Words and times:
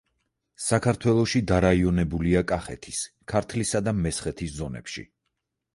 საქართველოში 0.67 1.41
დარაიონებულია 1.51 2.43
კახეთის, 2.53 3.03
ქართლისა 3.35 3.87
და 3.91 3.95
მესხეთის 4.03 4.59
ზონებში. 4.61 5.07